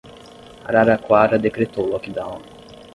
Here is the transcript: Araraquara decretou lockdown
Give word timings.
Araraquara 0.67 1.37
decretou 1.37 1.85
lockdown 1.91 2.41